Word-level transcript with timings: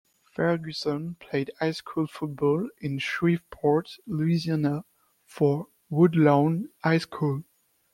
Ferguson 0.33 1.13
played 1.19 1.51
high 1.59 1.69
school 1.69 2.07
football 2.07 2.67
in 2.79 2.97
Shreveport, 2.97 3.99
Louisiana, 4.07 4.83
for 5.27 5.67
Woodlawn 5.91 6.69
High 6.83 6.97
School. 6.97 7.43